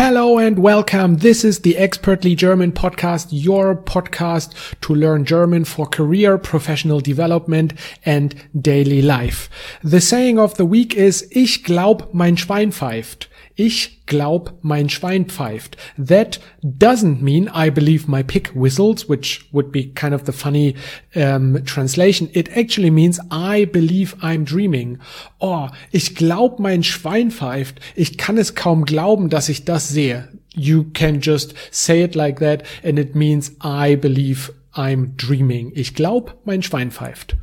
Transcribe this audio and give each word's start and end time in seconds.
Hello 0.00 0.38
and 0.38 0.60
welcome. 0.60 1.16
This 1.16 1.44
is 1.44 1.58
the 1.58 1.76
Expertly 1.76 2.36
German 2.36 2.70
podcast, 2.70 3.26
your 3.32 3.74
podcast 3.74 4.54
to 4.82 4.94
learn 4.94 5.24
German 5.24 5.64
for 5.64 5.88
career, 5.88 6.38
professional 6.38 7.00
development 7.00 7.72
and 8.04 8.32
daily 8.60 9.02
life. 9.02 9.50
The 9.82 10.00
saying 10.00 10.38
of 10.38 10.54
the 10.54 10.64
week 10.64 10.94
is, 10.94 11.28
ich 11.32 11.64
glaub, 11.64 12.14
mein 12.14 12.36
Schwein 12.36 12.70
pfeift. 12.70 13.26
Ich 13.60 14.06
glaub, 14.06 14.60
mein 14.62 14.88
Schwein 14.88 15.26
pfeift. 15.26 15.76
That 15.98 16.38
doesn't 16.62 17.20
mean 17.20 17.50
I 17.52 17.70
believe 17.70 18.06
my 18.06 18.22
pig 18.22 18.52
whistles, 18.54 19.08
which 19.08 19.48
would 19.50 19.72
be 19.72 19.92
kind 19.92 20.14
of 20.14 20.26
the 20.26 20.32
funny 20.32 20.76
um, 21.16 21.64
translation. 21.64 22.28
It 22.34 22.56
actually 22.56 22.92
means 22.92 23.18
I 23.32 23.64
believe 23.64 24.14
I'm 24.22 24.44
dreaming. 24.44 25.00
Oh, 25.40 25.70
ich 25.90 26.14
glaub, 26.14 26.60
mein 26.60 26.84
Schwein 26.84 27.32
pfeift. 27.32 27.80
Ich 27.96 28.16
kann 28.16 28.38
es 28.38 28.54
kaum 28.54 28.84
glauben, 28.84 29.28
dass 29.28 29.48
ich 29.48 29.64
das 29.64 29.88
sehe. 29.88 30.28
You 30.54 30.84
can 30.92 31.20
just 31.20 31.54
say 31.72 32.04
it 32.04 32.14
like 32.14 32.38
that 32.38 32.62
and 32.84 32.96
it 32.96 33.16
means 33.16 33.56
I 33.60 33.96
believe 33.96 34.52
I'm 34.72 35.16
dreaming. 35.16 35.72
Ich 35.74 35.96
glaub, 35.96 36.38
mein 36.44 36.62
Schwein 36.62 36.92
pfeift. 36.92 37.36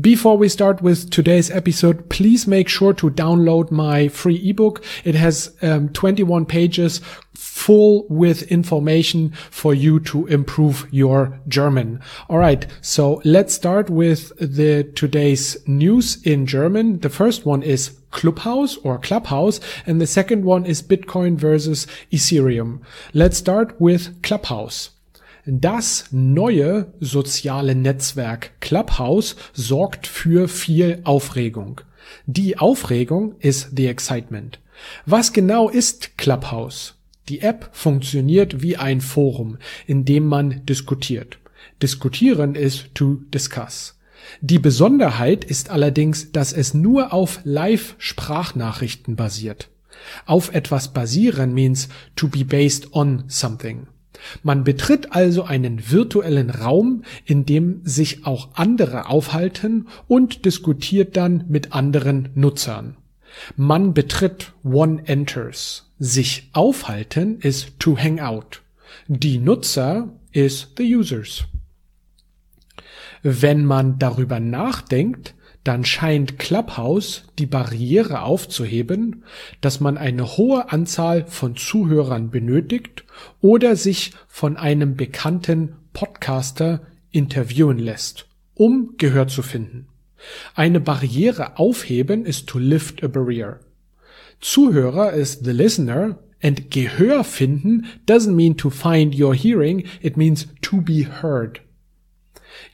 Before 0.00 0.36
we 0.36 0.48
start 0.48 0.82
with 0.82 1.10
today's 1.10 1.50
episode, 1.50 2.10
please 2.10 2.46
make 2.46 2.68
sure 2.68 2.92
to 2.94 3.08
download 3.08 3.70
my 3.70 4.08
free 4.08 4.36
ebook. 4.50 4.84
It 5.04 5.14
has 5.14 5.56
um, 5.62 5.88
21 5.90 6.44
pages 6.44 7.00
full 7.34 8.04
with 8.10 8.42
information 8.50 9.30
for 9.50 9.72
you 9.74 10.00
to 10.00 10.26
improve 10.26 10.86
your 10.90 11.40
German. 11.48 12.00
All 12.28 12.36
right. 12.36 12.66
So 12.82 13.22
let's 13.24 13.54
start 13.54 13.88
with 13.88 14.36
the 14.38 14.84
today's 14.94 15.56
news 15.66 16.20
in 16.24 16.46
German. 16.46 16.98
The 16.98 17.08
first 17.08 17.46
one 17.46 17.62
is 17.62 17.96
Clubhouse 18.10 18.76
or 18.78 18.98
Clubhouse 18.98 19.60
and 19.86 20.00
the 20.00 20.06
second 20.06 20.44
one 20.44 20.66
is 20.66 20.82
Bitcoin 20.82 21.36
versus 21.36 21.86
Ethereum. 22.12 22.80
Let's 23.14 23.38
start 23.38 23.80
with 23.80 24.20
Clubhouse. 24.22 24.90
Das 25.48 26.06
neue 26.10 26.92
soziale 26.98 27.76
Netzwerk 27.76 28.60
Clubhouse 28.60 29.36
sorgt 29.52 30.08
für 30.08 30.48
viel 30.48 31.00
Aufregung. 31.04 31.82
Die 32.26 32.58
Aufregung 32.58 33.36
ist 33.38 33.70
the 33.76 33.86
excitement. 33.86 34.58
Was 35.04 35.32
genau 35.32 35.68
ist 35.68 36.18
Clubhouse? 36.18 36.94
Die 37.28 37.42
App 37.42 37.70
funktioniert 37.70 38.60
wie 38.60 38.76
ein 38.76 39.00
Forum, 39.00 39.58
in 39.86 40.04
dem 40.04 40.26
man 40.26 40.66
diskutiert. 40.66 41.38
Diskutieren 41.80 42.56
ist 42.56 42.92
to 42.96 43.20
discuss. 43.32 44.00
Die 44.40 44.58
Besonderheit 44.58 45.44
ist 45.44 45.70
allerdings, 45.70 46.32
dass 46.32 46.52
es 46.52 46.74
nur 46.74 47.12
auf 47.12 47.38
Live-Sprachnachrichten 47.44 49.14
basiert. 49.14 49.68
Auf 50.24 50.52
etwas 50.52 50.92
basieren 50.92 51.54
means 51.54 51.88
to 52.16 52.26
be 52.26 52.44
based 52.44 52.92
on 52.94 53.22
something. 53.28 53.86
Man 54.42 54.64
betritt 54.64 55.12
also 55.12 55.44
einen 55.44 55.90
virtuellen 55.90 56.50
Raum, 56.50 57.02
in 57.24 57.46
dem 57.46 57.80
sich 57.84 58.26
auch 58.26 58.48
andere 58.54 59.08
aufhalten 59.08 59.88
und 60.08 60.44
diskutiert 60.44 61.16
dann 61.16 61.44
mit 61.48 61.72
anderen 61.72 62.30
Nutzern. 62.34 62.96
Man 63.56 63.94
betritt 63.94 64.52
one 64.64 65.02
enters. 65.06 65.92
Sich 65.98 66.50
aufhalten 66.52 67.40
ist 67.40 67.78
to 67.78 67.96
hang 67.96 68.20
out. 68.20 68.62
Die 69.08 69.38
Nutzer 69.38 70.12
is 70.32 70.68
the 70.76 70.96
users. 70.96 71.44
Wenn 73.22 73.64
man 73.64 73.98
darüber 73.98 74.40
nachdenkt, 74.40 75.34
dann 75.66 75.84
scheint 75.84 76.38
Clubhouse 76.38 77.24
die 77.38 77.46
Barriere 77.46 78.22
aufzuheben, 78.22 79.24
dass 79.60 79.80
man 79.80 79.98
eine 79.98 80.36
hohe 80.36 80.70
Anzahl 80.70 81.26
von 81.26 81.56
Zuhörern 81.56 82.30
benötigt 82.30 83.04
oder 83.40 83.74
sich 83.74 84.12
von 84.28 84.56
einem 84.56 84.94
bekannten 84.94 85.74
Podcaster 85.92 86.82
interviewen 87.10 87.78
lässt, 87.78 88.26
um 88.54 88.94
Gehör 88.96 89.26
zu 89.26 89.42
finden. 89.42 89.88
Eine 90.54 90.78
Barriere 90.78 91.58
aufheben 91.58 92.24
ist 92.24 92.46
to 92.46 92.58
lift 92.58 93.02
a 93.02 93.08
barrier. 93.08 93.58
Zuhörer 94.40 95.14
ist 95.14 95.44
the 95.44 95.50
listener 95.50 96.18
and 96.42 96.70
Gehör 96.70 97.24
finden 97.24 97.86
doesn't 98.06 98.34
mean 98.34 98.56
to 98.56 98.70
find 98.70 99.18
your 99.18 99.34
hearing, 99.34 99.84
it 100.00 100.16
means 100.16 100.46
to 100.62 100.80
be 100.80 101.06
heard. 101.22 101.60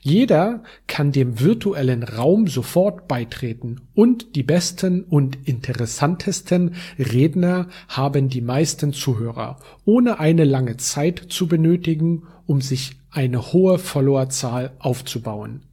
Jeder 0.01 0.63
kann 0.87 1.11
dem 1.11 1.39
virtuellen 1.39 2.03
Raum 2.03 2.47
sofort 2.47 3.07
beitreten 3.07 3.81
und 3.93 4.35
die 4.35 4.43
besten 4.43 5.03
und 5.03 5.37
interessantesten 5.47 6.75
Redner 6.97 7.67
haben 7.87 8.29
die 8.29 8.41
meisten 8.41 8.93
Zuhörer, 8.93 9.59
ohne 9.85 10.19
eine 10.19 10.43
lange 10.43 10.77
Zeit 10.77 11.25
zu 11.29 11.47
benötigen, 11.47 12.23
um 12.45 12.61
sich 12.61 12.97
eine 13.11 13.53
hohe 13.53 13.79
Followerzahl 13.79 14.71
aufzubauen. 14.79 15.63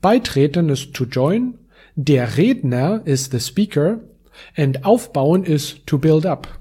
Beitreten 0.00 0.68
ist 0.70 0.94
to 0.94 1.04
join, 1.04 1.54
der 1.94 2.36
Redner 2.36 3.02
ist 3.04 3.32
the 3.32 3.40
speaker 3.40 4.00
and 4.56 4.84
aufbauen 4.84 5.44
ist 5.44 5.86
to 5.86 5.98
build 5.98 6.26
up. 6.26 6.57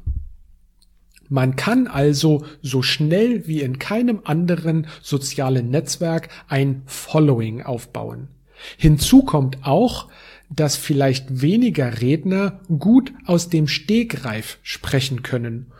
Man 1.29 1.55
kann 1.55 1.87
also 1.87 2.45
so 2.61 2.81
schnell 2.81 3.47
wie 3.47 3.61
in 3.61 3.79
keinem 3.79 4.21
anderen 4.23 4.87
sozialen 5.01 5.69
Netzwerk 5.69 6.29
ein 6.47 6.83
Following 6.85 7.61
aufbauen. 7.63 8.29
Hinzu 8.77 9.23
kommt 9.23 9.59
auch, 9.61 10.07
dass 10.49 10.75
vielleicht 10.75 11.41
weniger 11.41 12.01
Redner 12.01 12.61
gut 12.79 13.13
aus 13.25 13.49
dem 13.49 13.67
Stegreif 13.67 14.59
sprechen 14.63 15.21
können 15.21 15.71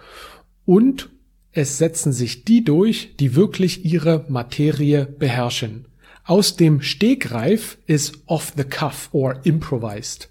und 0.66 1.10
es 1.54 1.80
setzen 1.80 2.12
sich 2.12 2.44
die 2.44 2.64
durch, 2.64 3.16
die 3.20 3.34
wirklich 3.34 3.84
ihre 3.84 4.26
Materie 4.30 5.06
beherrschen. 5.06 5.86
Aus 6.24 6.56
dem 6.56 6.82
Stegreif 6.82 7.80
ist 7.88 8.20
off 8.28 8.54
the 8.56 8.64
cuff 8.64 9.10
or 9.12 9.40
improvised. 9.44 10.30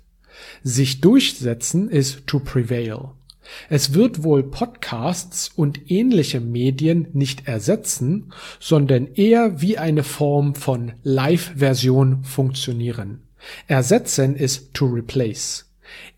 Sich 0.62 1.00
durchsetzen 1.00 1.88
ist 1.88 2.26
to 2.26 2.38
prevail. 2.38 3.10
Es 3.68 3.94
wird 3.94 4.22
wohl 4.22 4.42
Podcasts 4.42 5.50
und 5.54 5.90
ähnliche 5.90 6.40
Medien 6.40 7.08
nicht 7.12 7.46
ersetzen, 7.46 8.32
sondern 8.60 9.08
eher 9.14 9.60
wie 9.60 9.78
eine 9.78 10.02
Form 10.02 10.54
von 10.54 10.92
Live-Version 11.02 12.24
funktionieren. 12.24 13.22
Ersetzen 13.66 14.36
ist 14.36 14.74
to 14.74 14.86
replace. 14.86 15.66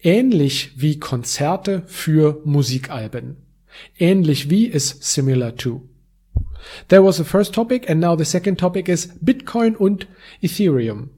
Ähnlich 0.02 0.72
wie 0.76 0.98
Konzerte 0.98 1.82
für 1.86 2.40
Musikalben. 2.44 3.36
Ähnlich 3.98 4.50
wie 4.50 4.66
ist 4.66 5.04
similar 5.04 5.54
to. 5.56 5.82
There 6.88 7.04
was 7.04 7.16
the 7.16 7.24
first 7.24 7.54
topic 7.54 7.88
and 7.88 8.00
now 8.00 8.16
the 8.16 8.24
second 8.24 8.58
topic 8.58 8.88
is 8.88 9.10
Bitcoin 9.20 9.76
und 9.76 10.08
Ethereum. 10.42 11.10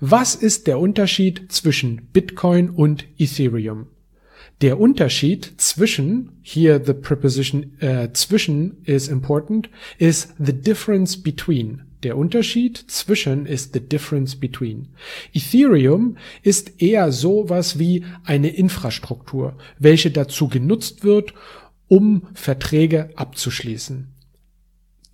Was 0.00 0.34
ist 0.34 0.66
der 0.66 0.78
Unterschied 0.78 1.50
zwischen 1.50 2.08
Bitcoin 2.12 2.70
und 2.70 3.06
Ethereum? 3.18 3.88
Der 4.60 4.80
Unterschied 4.80 5.54
zwischen, 5.58 6.38
hier 6.42 6.82
the 6.84 6.94
preposition 6.94 7.78
äh, 7.80 8.12
zwischen 8.12 8.82
is 8.84 9.08
important, 9.08 9.68
is 9.98 10.28
the 10.38 10.52
difference 10.52 11.22
between. 11.22 11.82
Der 12.02 12.16
Unterschied 12.16 12.76
zwischen 12.88 13.46
ist 13.46 13.72
the 13.72 13.80
difference 13.80 14.36
between. 14.36 14.88
Ethereum 15.32 16.16
ist 16.42 16.80
eher 16.80 17.10
sowas 17.10 17.78
wie 17.78 18.04
eine 18.24 18.48
Infrastruktur, 18.48 19.56
welche 19.78 20.10
dazu 20.10 20.48
genutzt 20.48 21.04
wird, 21.04 21.34
um 21.88 22.28
Verträge 22.34 23.10
abzuschließen. 23.16 24.08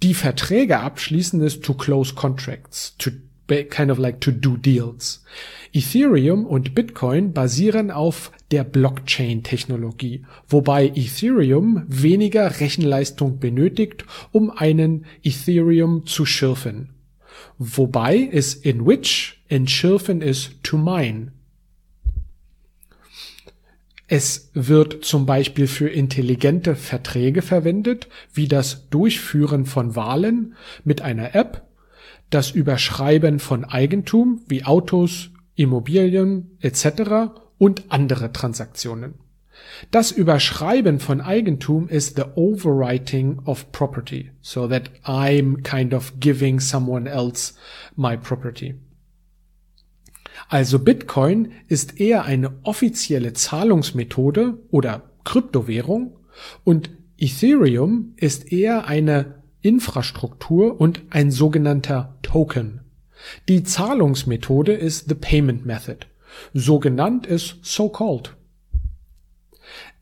Die 0.03 0.15
Verträge 0.15 0.81
abschließen 0.81 1.41
ist 1.43 1.63
to 1.63 1.75
close 1.75 2.15
contracts, 2.15 2.97
to 2.99 3.11
kind 3.47 3.91
of 3.91 3.99
like 3.99 4.21
to 4.21 4.31
do 4.31 4.57
deals. 4.57 5.25
Ethereum 5.73 6.47
und 6.47 6.75
Bitcoin 6.75 7.33
basieren 7.33 7.91
auf 7.91 8.31
der 8.51 8.65
Blockchain-Technologie, 8.65 10.25
wobei 10.49 10.89
Ethereum 10.89 11.85
weniger 11.89 12.61
Rechenleistung 12.61 13.39
benötigt, 13.39 14.05
um 14.33 14.51
einen 14.51 15.07
Ethereum 15.23 16.07
zu 16.07 16.27
schürfen. 16.27 16.91
Wobei 17.59 18.29
es 18.31 18.55
in 18.55 18.87
which 18.87 19.41
entschürfen 19.49 20.21
ist 20.21 20.63
to 20.63 20.77
mine. 20.77 21.33
Es 24.09 24.51
wird 24.53 25.07
zum 25.07 25.25
Beispiel 25.25 25.67
für 25.67 25.89
intelligente 25.89 26.77
Verträge 26.77 27.41
verwendet, 27.41 28.09
wie 28.35 28.47
das 28.47 28.91
Durchführen 28.91 29.65
von 29.65 29.97
Wahlen 29.97 30.55
mit 30.85 31.01
einer 31.01 31.35
App, 31.35 31.67
das 32.35 32.51
Überschreiben 32.51 33.39
von 33.39 33.65
Eigentum 33.65 34.43
wie 34.49 34.65
Autos, 34.65 35.31
Immobilien 35.55 36.57
etc. 36.61 37.33
und 37.59 37.85
andere 37.89 38.33
Transaktionen. 38.33 39.15
Das 39.91 40.11
Überschreiben 40.11 40.99
von 40.99 41.21
Eigentum 41.21 41.89
ist 41.89 42.17
the 42.17 42.25
overwriting 42.35 43.41
of 43.45 43.71
property, 43.71 44.31
so 44.41 44.67
that 44.67 44.91
I'm 45.05 45.63
kind 45.63 45.95
of 45.95 46.15
giving 46.19 46.59
someone 46.59 47.09
else 47.09 47.55
my 47.97 48.17
property. 48.17 48.75
Also 50.49 50.79
Bitcoin 50.79 51.53
ist 51.69 52.01
eher 52.01 52.25
eine 52.25 52.53
offizielle 52.63 53.33
Zahlungsmethode 53.33 54.59
oder 54.71 55.11
Kryptowährung 55.25 56.17
Und 56.65 56.91
Ethereum 57.19 58.15
ist 58.17 58.53
eher 58.53 58.87
eine 58.87 59.42
Infrastruktur 59.63 60.81
und 60.81 61.03
ein 61.11 61.31
sogenannter 61.31 62.15
Token. 62.23 62.81
Die 63.49 63.63
Zahlungsmethode 63.63 64.73
ist 64.73 65.09
the 65.09 65.15
payment 65.15 65.65
method. 65.65 66.07
So 66.53 66.79
genannt 66.79 67.27
ist 67.27 67.57
so 67.63 67.89
called. 67.89 68.35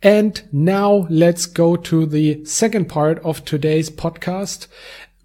And 0.03 0.45
now 0.51 1.07
let's 1.11 1.53
go 1.53 1.77
to 1.77 2.07
the 2.07 2.41
second 2.45 2.89
part 2.89 3.23
of 3.23 3.43
today's 3.43 3.91
podcast. 3.91 4.69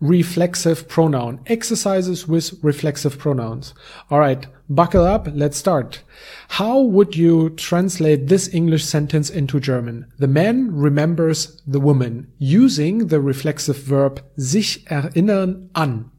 Reflexive 0.01 0.89
pronoun 0.89 1.39
exercises 1.45 2.27
with 2.27 2.53
reflexive 2.61 3.17
pronouns. 3.17 3.73
All 4.11 4.19
right. 4.19 4.45
Buckle 4.69 5.05
up. 5.05 5.27
Let's 5.31 5.57
start. 5.57 6.01
How 6.49 6.79
would 6.79 7.15
you 7.15 7.51
translate 7.51 8.27
this 8.27 8.53
English 8.53 8.83
sentence 8.83 9.29
into 9.29 9.59
German? 9.59 10.11
The 10.17 10.27
man 10.27 10.75
remembers 10.75 11.61
the 11.67 11.79
woman 11.79 12.31
using 12.39 13.07
the 13.07 13.21
reflexive 13.21 13.77
verb 13.77 14.21
sich 14.37 14.83
erinnern 14.89 15.69
an. 15.75 16.11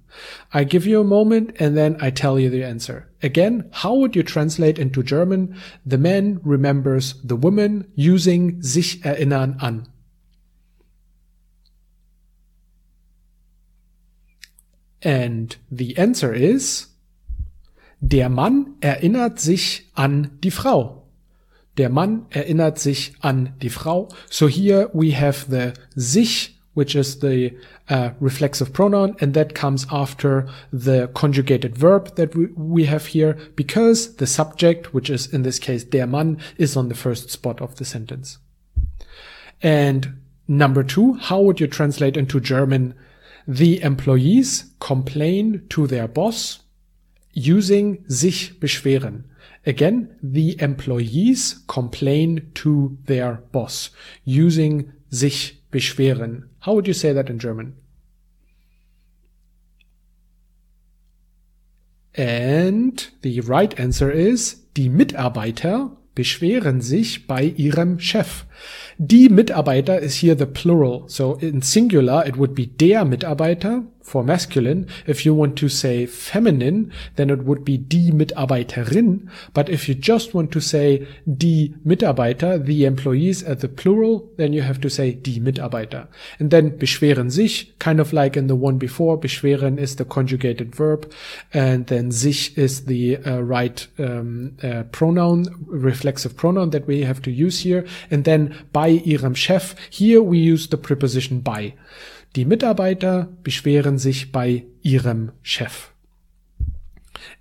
I 0.54 0.64
give 0.64 0.86
you 0.86 1.00
a 1.00 1.04
moment 1.04 1.56
and 1.58 1.76
then 1.76 1.96
I 2.00 2.10
tell 2.10 2.38
you 2.38 2.48
the 2.48 2.64
answer. 2.64 3.10
Again, 3.22 3.68
how 3.72 3.94
would 3.94 4.16
you 4.16 4.22
translate 4.22 4.78
into 4.78 5.02
German? 5.02 5.56
The 5.84 5.98
man 5.98 6.40
remembers 6.42 7.14
the 7.22 7.36
woman 7.36 7.90
using 7.94 8.62
sich 8.62 9.02
erinnern 9.04 9.56
an. 9.60 9.86
And 15.06 15.54
the 15.70 15.96
answer 15.96 16.34
is 16.34 16.88
Der 18.00 18.28
Mann 18.28 18.74
erinnert 18.80 19.38
sich 19.38 19.84
an 19.94 20.32
die 20.42 20.50
Frau. 20.50 21.04
Der 21.78 21.90
Mann 21.90 22.26
erinnert 22.30 22.80
sich 22.80 23.12
an 23.20 23.54
die 23.62 23.68
Frau. 23.68 24.08
So 24.28 24.48
here 24.48 24.90
we 24.92 25.12
have 25.12 25.46
the 25.48 25.74
sich, 25.94 26.58
which 26.74 26.96
is 26.96 27.20
the 27.20 27.52
uh, 27.88 28.10
reflexive 28.20 28.72
pronoun, 28.72 29.14
and 29.20 29.32
that 29.34 29.54
comes 29.54 29.86
after 29.92 30.48
the 30.72 31.08
conjugated 31.14 31.78
verb 31.78 32.16
that 32.16 32.34
we, 32.34 32.48
we 32.56 32.86
have 32.86 33.06
here 33.06 33.36
because 33.54 34.16
the 34.16 34.26
subject, 34.26 34.92
which 34.92 35.08
is 35.08 35.32
in 35.32 35.44
this 35.44 35.60
case 35.60 35.84
der 35.84 36.08
Mann, 36.08 36.38
is 36.58 36.76
on 36.76 36.88
the 36.88 36.96
first 36.96 37.30
spot 37.30 37.62
of 37.62 37.76
the 37.76 37.84
sentence. 37.84 38.38
And 39.62 40.20
number 40.48 40.82
two, 40.82 41.12
how 41.14 41.40
would 41.42 41.60
you 41.60 41.68
translate 41.68 42.16
into 42.16 42.40
German? 42.40 42.94
The 43.46 43.80
employees 43.82 44.72
complain 44.80 45.66
to 45.68 45.86
their 45.86 46.08
boss 46.08 46.64
using 47.32 48.04
sich 48.08 48.58
beschweren. 48.58 49.24
Again, 49.64 50.16
the 50.22 50.60
employees 50.60 51.62
complain 51.68 52.50
to 52.54 52.98
their 53.04 53.42
boss 53.52 53.90
using 54.24 54.92
sich 55.10 55.62
beschweren. 55.70 56.48
How 56.60 56.74
would 56.74 56.88
you 56.88 56.94
say 56.94 57.12
that 57.12 57.30
in 57.30 57.38
German? 57.38 57.76
And 62.14 63.06
the 63.22 63.40
right 63.42 63.78
answer 63.78 64.10
is 64.10 64.62
die 64.74 64.88
Mitarbeiter 64.88 65.96
beschweren 66.16 66.80
sich 66.80 67.28
bei 67.28 67.44
ihrem 67.44 68.00
Chef. 68.00 68.46
Die 68.98 69.28
Mitarbeiter 69.28 70.00
is 70.00 70.20
here 70.20 70.36
the 70.36 70.46
plural. 70.46 71.04
So 71.06 71.36
in 71.40 71.62
singular 71.62 72.26
it 72.26 72.36
would 72.36 72.56
be 72.56 72.66
der 72.66 73.04
Mitarbeiter 73.04 73.84
for 74.06 74.22
masculine. 74.22 74.86
If 75.06 75.26
you 75.26 75.34
want 75.34 75.56
to 75.58 75.68
say 75.68 76.06
feminine, 76.06 76.92
then 77.16 77.28
it 77.28 77.42
would 77.42 77.64
be 77.64 77.76
die 77.76 78.12
Mitarbeiterin. 78.12 79.28
But 79.52 79.68
if 79.68 79.88
you 79.88 79.96
just 79.96 80.32
want 80.32 80.52
to 80.52 80.60
say 80.60 81.06
die 81.26 81.74
Mitarbeiter, 81.84 82.64
the 82.64 82.84
employees 82.84 83.42
at 83.42 83.60
the 83.60 83.68
plural, 83.68 84.30
then 84.36 84.52
you 84.52 84.62
have 84.62 84.80
to 84.82 84.88
say 84.88 85.12
die 85.12 85.40
Mitarbeiter. 85.40 86.06
And 86.38 86.52
then 86.52 86.78
beschweren 86.78 87.32
sich, 87.32 87.76
kind 87.80 87.98
of 87.98 88.12
like 88.12 88.36
in 88.36 88.46
the 88.46 88.54
one 88.54 88.78
before, 88.78 89.18
beschweren 89.20 89.76
is 89.76 89.96
the 89.96 90.04
conjugated 90.04 90.76
verb. 90.76 91.12
And 91.52 91.88
then 91.88 92.12
sich 92.12 92.56
is 92.56 92.84
the 92.84 93.16
uh, 93.16 93.40
right 93.40 93.86
um, 93.98 94.56
uh, 94.62 94.84
pronoun, 94.92 95.66
reflexive 95.66 96.36
pronoun 96.36 96.70
that 96.70 96.86
we 96.86 97.02
have 97.02 97.20
to 97.22 97.32
use 97.32 97.58
here. 97.58 97.84
And 98.08 98.24
then 98.24 98.54
bei 98.72 99.02
ihrem 99.04 99.34
Chef, 99.34 99.74
here 99.90 100.22
we 100.22 100.38
use 100.38 100.68
the 100.68 100.76
preposition 100.76 101.40
bei. 101.40 101.74
Die 102.36 102.44
Mitarbeiter 102.44 103.28
beschweren 103.42 103.96
sich 103.96 104.30
bei 104.30 104.66
ihrem 104.82 105.32
Chef. 105.40 105.92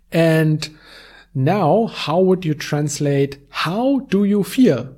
And 0.10 0.72
now, 1.34 1.90
how 2.08 2.26
would 2.26 2.46
you 2.46 2.54
translate 2.54 3.40
how 3.66 4.00
do 4.00 4.24
you 4.24 4.42
feel 4.42 4.96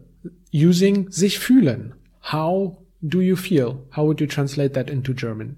using 0.53 1.11
sich 1.11 1.39
fühlen? 1.39 1.95
How 2.31 2.77
do 3.01 3.21
you 3.21 3.35
feel? 3.35 3.87
How 3.95 4.05
would 4.05 4.21
you 4.21 4.27
translate 4.27 4.75
that 4.75 4.87
into 4.87 5.13
German? 5.13 5.57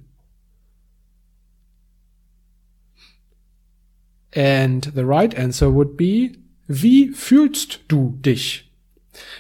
And 4.34 4.86
the 4.96 5.06
right 5.06 5.36
answer 5.36 5.74
would 5.74 5.98
be, 5.98 6.38
wie 6.68 7.10
fühlst 7.10 7.82
du 7.90 8.18
dich? 8.22 8.69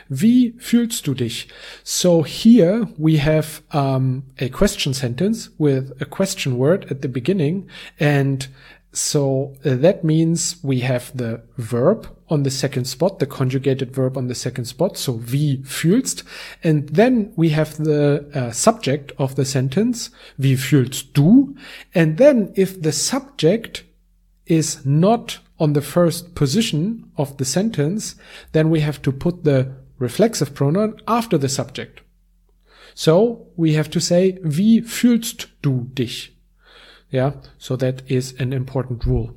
Wie 0.07 0.55
fühlst 0.57 1.07
du 1.07 1.13
dich? 1.13 1.47
So 1.83 2.25
here 2.25 2.87
we 2.97 3.19
have 3.19 3.61
um, 3.73 4.23
a 4.39 4.49
question 4.49 4.93
sentence 4.93 5.51
with 5.57 5.93
a 6.01 6.05
question 6.05 6.57
word 6.57 6.91
at 6.91 7.01
the 7.01 7.07
beginning. 7.07 7.67
And 7.99 8.47
so 8.91 9.53
that 9.63 10.03
means 10.03 10.57
we 10.63 10.79
have 10.79 11.15
the 11.15 11.41
verb 11.57 12.07
on 12.27 12.43
the 12.43 12.51
second 12.51 12.85
spot, 12.85 13.19
the 13.19 13.25
conjugated 13.25 13.95
verb 13.95 14.17
on 14.17 14.27
the 14.27 14.35
second 14.35 14.65
spot. 14.65 14.97
So 14.97 15.21
wie 15.25 15.61
fühlst. 15.63 16.23
And 16.63 16.89
then 16.89 17.31
we 17.35 17.49
have 17.49 17.77
the 17.77 18.25
uh, 18.33 18.51
subject 18.51 19.11
of 19.17 19.35
the 19.35 19.45
sentence. 19.45 20.11
Wie 20.37 20.55
fühlst 20.55 21.13
du? 21.13 21.55
And 21.93 22.17
then 22.17 22.51
if 22.55 22.81
the 22.81 22.91
subject 22.91 23.83
is 24.45 24.85
not 24.85 25.39
on 25.59 25.73
the 25.73 25.81
first 25.81 26.35
position 26.35 27.11
of 27.17 27.37
the 27.37 27.45
sentence, 27.45 28.15
then 28.51 28.69
we 28.69 28.79
have 28.79 29.01
to 29.01 29.11
put 29.11 29.43
the 29.43 29.71
reflexive 29.97 30.53
pronoun 30.53 30.99
after 31.07 31.37
the 31.37 31.49
subject. 31.49 32.01
So 32.95 33.47
we 33.55 33.73
have 33.73 33.89
to 33.91 33.99
say, 33.99 34.39
wie 34.43 34.81
fühlst 34.81 35.47
du 35.61 35.89
dich? 35.93 36.35
Yeah, 37.11 37.33
so 37.57 37.75
that 37.77 38.03
is 38.09 38.33
an 38.39 38.53
important 38.53 39.05
rule. 39.05 39.35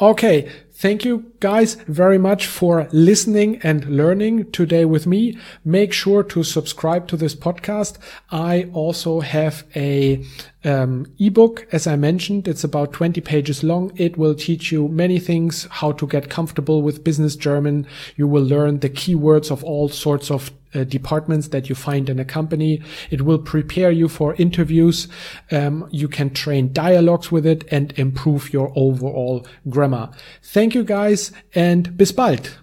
Okay, 0.00 0.50
thank 0.72 1.04
you 1.04 1.32
guys 1.40 1.74
very 1.86 2.18
much 2.18 2.46
for 2.46 2.88
listening 2.90 3.60
and 3.62 3.84
learning 3.86 4.50
today 4.50 4.84
with 4.84 5.06
me. 5.06 5.38
Make 5.64 5.92
sure 5.92 6.22
to 6.24 6.42
subscribe 6.42 7.06
to 7.08 7.16
this 7.16 7.34
podcast. 7.34 7.98
I 8.30 8.70
also 8.72 9.20
have 9.20 9.64
a 9.76 10.24
um, 10.64 11.06
ebook, 11.18 11.66
as 11.72 11.86
I 11.86 11.96
mentioned. 11.96 12.48
It's 12.48 12.64
about 12.64 12.92
20 12.92 13.20
pages 13.20 13.62
long. 13.62 13.92
It 13.96 14.16
will 14.16 14.34
teach 14.34 14.72
you 14.72 14.88
many 14.88 15.18
things, 15.18 15.66
how 15.70 15.92
to 15.92 16.06
get 16.06 16.30
comfortable 16.30 16.82
with 16.82 17.04
business 17.04 17.36
German. 17.36 17.86
You 18.16 18.28
will 18.28 18.44
learn 18.44 18.80
the 18.80 18.90
keywords 18.90 19.50
of 19.50 19.64
all 19.64 19.88
sorts 19.88 20.30
of 20.30 20.50
uh, 20.74 20.84
departments 20.84 21.48
that 21.48 21.68
you 21.68 21.74
find 21.74 22.08
in 22.08 22.18
a 22.18 22.24
company. 22.24 22.80
It 23.10 23.22
will 23.22 23.38
prepare 23.38 23.90
you 23.90 24.08
for 24.08 24.34
interviews. 24.34 25.08
Um, 25.50 25.88
you 25.90 26.08
can 26.08 26.30
train 26.30 26.72
dialogues 26.72 27.30
with 27.30 27.46
it 27.46 27.64
and 27.70 27.92
improve 27.98 28.52
your 28.52 28.72
overall 28.74 29.46
grammar. 29.68 30.10
Thank 30.42 30.74
you 30.74 30.84
guys 30.84 31.32
and 31.54 31.96
bis 31.96 32.12
bald. 32.12 32.61